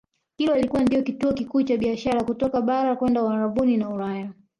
Kilwa 0.35 0.59
ilikuwa 0.59 0.83
ndiyo 0.83 1.01
kituo 1.03 1.33
kikuu 1.33 1.61
cha 1.63 1.77
biashara 1.77 2.23
kutoka 2.23 2.61
bara 2.61 2.95
kwenda 2.95 3.23
Uarabuni 3.23 3.77
na 3.77 3.89
Ulaya 3.89 4.31